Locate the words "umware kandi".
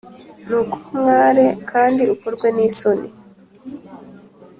1.01-2.01